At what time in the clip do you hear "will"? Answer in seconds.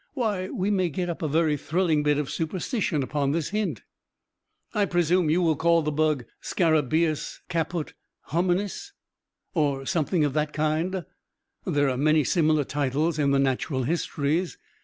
5.43-5.55